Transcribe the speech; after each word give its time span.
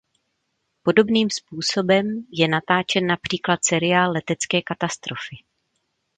Podobným 0.83 1.29
způsobem 1.29 2.21
je 2.33 2.47
natáčen 2.47 3.07
například 3.07 3.59
seriál 3.65 4.11
Letecké 4.11 4.61
katastrofy. 4.61 5.35